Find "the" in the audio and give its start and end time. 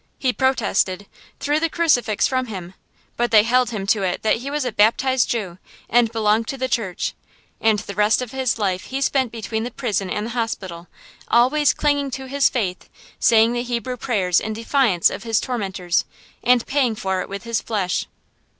1.59-1.69, 6.57-6.67, 7.77-7.93, 9.63-9.69, 10.25-10.31, 13.53-13.61